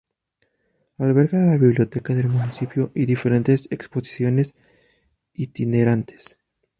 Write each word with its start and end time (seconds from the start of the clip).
Alberga 0.97 1.37
la 1.43 1.57
biblioteca 1.57 2.15
del 2.15 2.27
municipio 2.27 2.91
y 2.95 3.05
diferentes 3.05 3.67
exposiciones 3.69 4.51
itinerantes. 5.35 6.39